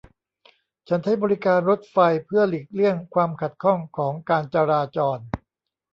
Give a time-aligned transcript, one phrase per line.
[0.87, 5.19] ฉันใช้บริการรถไฟเพื่อหลีกเลี่ยงความขัดข้องของการจราจร